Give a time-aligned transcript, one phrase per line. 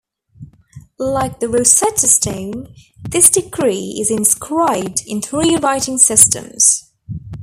[0.97, 6.91] Like the Rosetta Stone, this decree is inscribed in three writing systems.